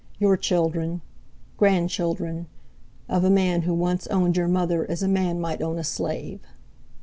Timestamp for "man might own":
5.07-5.77